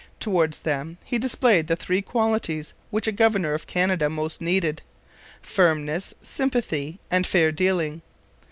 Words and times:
Towards 0.19 0.61
them 0.61 0.97
he 1.05 1.19
displayed 1.19 1.67
the 1.67 1.75
three 1.75 2.01
qualities 2.01 2.73
which 2.89 3.05
a 3.05 3.11
governor 3.11 3.53
of 3.53 3.67
Canada 3.67 4.09
most 4.09 4.41
needed 4.41 4.81
firmness, 5.43 6.15
sympathy, 6.23 6.99
and 7.11 7.27
fair 7.27 7.51
dealing. 7.51 8.01